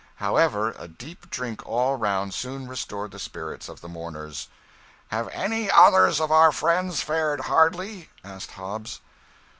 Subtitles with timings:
[0.15, 4.47] However, a deep drink all round soon restored the spirits of the mourners.
[5.09, 9.01] "Have any others of our friends fared hardly?" asked Hobbs.